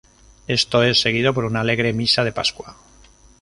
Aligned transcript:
Esto 0.47 0.81
es 0.81 0.99
seguido 0.99 1.31
por 1.31 1.45
una 1.45 1.59
alegre 1.61 1.93
Misa 1.93 2.23
de 2.23 2.31
Pascua. 2.31 2.75